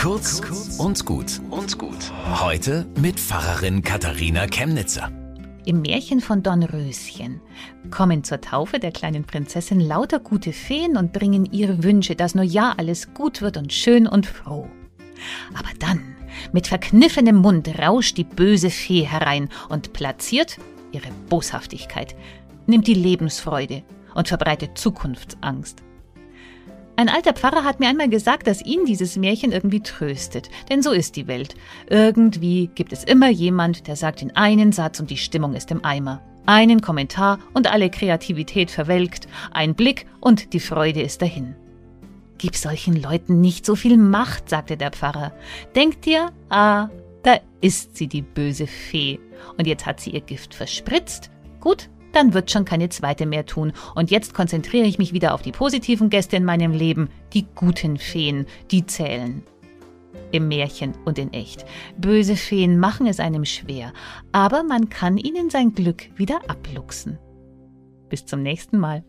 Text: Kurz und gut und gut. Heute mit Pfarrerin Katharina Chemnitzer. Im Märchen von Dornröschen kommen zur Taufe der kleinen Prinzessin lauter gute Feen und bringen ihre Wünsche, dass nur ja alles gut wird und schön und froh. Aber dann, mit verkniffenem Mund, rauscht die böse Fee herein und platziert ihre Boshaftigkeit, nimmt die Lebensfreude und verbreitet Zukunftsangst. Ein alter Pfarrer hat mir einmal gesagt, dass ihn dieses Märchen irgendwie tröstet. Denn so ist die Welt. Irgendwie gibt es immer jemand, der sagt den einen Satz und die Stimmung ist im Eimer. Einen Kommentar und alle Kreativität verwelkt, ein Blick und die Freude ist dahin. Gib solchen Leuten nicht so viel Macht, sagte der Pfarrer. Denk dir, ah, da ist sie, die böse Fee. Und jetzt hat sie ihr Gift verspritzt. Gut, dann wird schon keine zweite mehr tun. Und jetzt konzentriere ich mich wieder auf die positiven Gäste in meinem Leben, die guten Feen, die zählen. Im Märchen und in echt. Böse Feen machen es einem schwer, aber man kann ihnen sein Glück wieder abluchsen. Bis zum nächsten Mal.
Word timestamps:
Kurz 0.00 0.40
und 0.78 1.04
gut 1.04 1.42
und 1.50 1.76
gut. 1.76 2.10
Heute 2.40 2.86
mit 2.98 3.20
Pfarrerin 3.20 3.82
Katharina 3.82 4.46
Chemnitzer. 4.46 5.12
Im 5.66 5.82
Märchen 5.82 6.20
von 6.20 6.42
Dornröschen 6.42 7.42
kommen 7.90 8.24
zur 8.24 8.40
Taufe 8.40 8.78
der 8.78 8.92
kleinen 8.92 9.24
Prinzessin 9.24 9.78
lauter 9.78 10.18
gute 10.18 10.54
Feen 10.54 10.96
und 10.96 11.12
bringen 11.12 11.44
ihre 11.52 11.84
Wünsche, 11.84 12.16
dass 12.16 12.34
nur 12.34 12.44
ja 12.44 12.72
alles 12.78 13.12
gut 13.12 13.42
wird 13.42 13.58
und 13.58 13.74
schön 13.74 14.06
und 14.06 14.24
froh. 14.24 14.66
Aber 15.52 15.68
dann, 15.78 16.16
mit 16.52 16.68
verkniffenem 16.68 17.36
Mund, 17.36 17.68
rauscht 17.78 18.16
die 18.16 18.24
böse 18.24 18.70
Fee 18.70 19.02
herein 19.02 19.50
und 19.68 19.92
platziert 19.92 20.56
ihre 20.92 21.10
Boshaftigkeit, 21.28 22.16
nimmt 22.66 22.86
die 22.86 22.94
Lebensfreude 22.94 23.82
und 24.14 24.28
verbreitet 24.28 24.78
Zukunftsangst. 24.78 25.82
Ein 27.00 27.08
alter 27.08 27.32
Pfarrer 27.32 27.64
hat 27.64 27.80
mir 27.80 27.88
einmal 27.88 28.10
gesagt, 28.10 28.46
dass 28.46 28.62
ihn 28.62 28.84
dieses 28.84 29.16
Märchen 29.16 29.52
irgendwie 29.52 29.80
tröstet. 29.80 30.50
Denn 30.68 30.82
so 30.82 30.90
ist 30.90 31.16
die 31.16 31.26
Welt. 31.28 31.54
Irgendwie 31.88 32.66
gibt 32.74 32.92
es 32.92 33.04
immer 33.04 33.30
jemand, 33.30 33.86
der 33.86 33.96
sagt 33.96 34.20
den 34.20 34.36
einen 34.36 34.70
Satz 34.70 35.00
und 35.00 35.08
die 35.08 35.16
Stimmung 35.16 35.54
ist 35.54 35.70
im 35.70 35.82
Eimer. 35.82 36.20
Einen 36.44 36.82
Kommentar 36.82 37.38
und 37.54 37.72
alle 37.72 37.88
Kreativität 37.88 38.70
verwelkt, 38.70 39.28
ein 39.50 39.74
Blick 39.74 40.04
und 40.20 40.52
die 40.52 40.60
Freude 40.60 41.00
ist 41.00 41.22
dahin. 41.22 41.56
Gib 42.36 42.54
solchen 42.54 43.00
Leuten 43.00 43.40
nicht 43.40 43.64
so 43.64 43.76
viel 43.76 43.96
Macht, 43.96 44.50
sagte 44.50 44.76
der 44.76 44.90
Pfarrer. 44.90 45.32
Denk 45.74 46.02
dir, 46.02 46.30
ah, 46.50 46.90
da 47.22 47.38
ist 47.62 47.96
sie, 47.96 48.08
die 48.08 48.20
böse 48.20 48.66
Fee. 48.66 49.18
Und 49.56 49.66
jetzt 49.66 49.86
hat 49.86 50.00
sie 50.00 50.10
ihr 50.10 50.20
Gift 50.20 50.54
verspritzt. 50.54 51.30
Gut, 51.60 51.88
dann 52.12 52.34
wird 52.34 52.50
schon 52.50 52.64
keine 52.64 52.88
zweite 52.88 53.26
mehr 53.26 53.46
tun. 53.46 53.72
Und 53.94 54.10
jetzt 54.10 54.34
konzentriere 54.34 54.86
ich 54.86 54.98
mich 54.98 55.12
wieder 55.12 55.34
auf 55.34 55.42
die 55.42 55.52
positiven 55.52 56.10
Gäste 56.10 56.36
in 56.36 56.44
meinem 56.44 56.72
Leben, 56.72 57.08
die 57.32 57.46
guten 57.54 57.96
Feen, 57.96 58.46
die 58.70 58.86
zählen. 58.86 59.42
Im 60.32 60.48
Märchen 60.48 60.92
und 61.04 61.18
in 61.18 61.32
echt. 61.32 61.64
Böse 61.96 62.36
Feen 62.36 62.78
machen 62.78 63.06
es 63.06 63.20
einem 63.20 63.44
schwer, 63.44 63.92
aber 64.32 64.62
man 64.62 64.88
kann 64.88 65.18
ihnen 65.18 65.50
sein 65.50 65.74
Glück 65.74 66.08
wieder 66.16 66.40
abluchsen. 66.48 67.18
Bis 68.08 68.26
zum 68.26 68.42
nächsten 68.42 68.78
Mal. 68.78 69.04